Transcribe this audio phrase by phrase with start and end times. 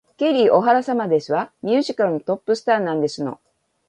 [0.17, 1.51] ケリー・オハラ様ですわ。
[1.61, 3.39] ミュージカルのトップスターなんですの